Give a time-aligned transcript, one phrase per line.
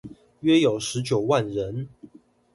[0.39, 1.87] 約有十九萬人